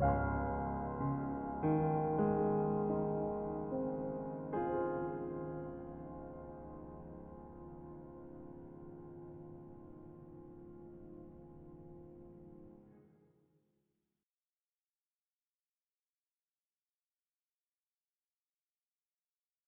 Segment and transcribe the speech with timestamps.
[0.00, 0.23] you.